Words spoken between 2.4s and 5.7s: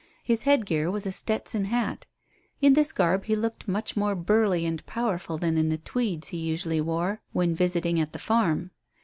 In this garb he looked much more burly and powerful than in